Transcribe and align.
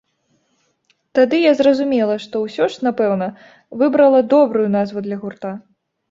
Тады 1.17 1.41
я 1.41 1.51
зразумела, 1.59 2.15
што 2.23 2.41
ўсё 2.45 2.63
ж 2.75 2.87
напэўна 2.87 3.27
выбрала 3.81 4.19
добрую 4.33 4.65
назву 4.77 5.05
для 5.09 5.19
гурта. 5.27 5.51